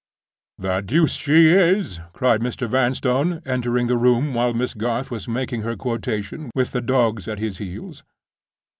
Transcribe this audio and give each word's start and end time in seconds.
"The 0.57 0.81
deuce 0.81 1.11
she 1.13 1.49
is!" 1.51 1.99
cried 2.11 2.41
Mr. 2.41 2.67
Vanstone, 2.67 3.39
entering 3.45 3.85
the 3.85 3.97
room 3.99 4.33
while 4.33 4.51
Miss 4.51 4.73
Garth 4.73 5.11
was 5.11 5.27
making 5.27 5.61
her 5.61 5.75
quotation, 5.75 6.49
with 6.55 6.71
the 6.71 6.81
dogs 6.81 7.27
at 7.27 7.37
his 7.37 7.59
heels. 7.59 8.01